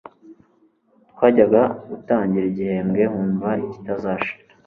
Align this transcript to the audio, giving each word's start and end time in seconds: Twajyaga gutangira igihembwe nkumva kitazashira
Twajyaga 1.11 1.61
gutangira 1.89 2.45
igihembwe 2.51 3.03
nkumva 3.11 3.49
kitazashira 3.71 4.43